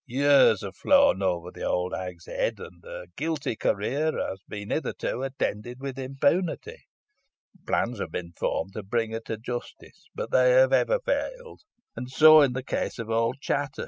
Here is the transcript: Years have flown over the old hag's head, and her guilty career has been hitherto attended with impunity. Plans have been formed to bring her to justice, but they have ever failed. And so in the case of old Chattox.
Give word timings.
Years 0.07 0.63
have 0.63 0.75
flown 0.75 1.21
over 1.21 1.51
the 1.51 1.61
old 1.63 1.93
hag's 1.93 2.25
head, 2.25 2.55
and 2.57 2.81
her 2.83 3.05
guilty 3.15 3.55
career 3.55 4.11
has 4.17 4.39
been 4.49 4.71
hitherto 4.71 5.21
attended 5.21 5.79
with 5.79 5.99
impunity. 5.99 6.87
Plans 7.67 7.99
have 7.99 8.11
been 8.11 8.31
formed 8.35 8.73
to 8.73 8.81
bring 8.81 9.11
her 9.11 9.19
to 9.27 9.37
justice, 9.37 10.07
but 10.15 10.31
they 10.31 10.53
have 10.53 10.73
ever 10.73 10.99
failed. 11.05 11.61
And 11.95 12.09
so 12.09 12.41
in 12.41 12.53
the 12.53 12.63
case 12.63 12.97
of 12.97 13.11
old 13.11 13.35
Chattox. 13.41 13.77